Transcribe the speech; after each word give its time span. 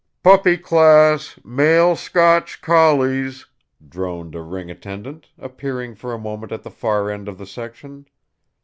"Puppy 0.23 0.57
Class, 0.57 1.37
Male 1.43 1.95
Scotch 1.95 2.59
Collies!" 2.63 3.45
droned 3.87 4.33
a 4.33 4.41
ring 4.41 4.71
attendant, 4.71 5.27
appearing 5.37 5.93
for 5.93 6.11
a 6.11 6.17
moment 6.17 6.51
at 6.51 6.63
the 6.63 6.71
far 6.71 7.11
end 7.11 7.27
of 7.27 7.37
the 7.37 7.45
section. 7.45 8.07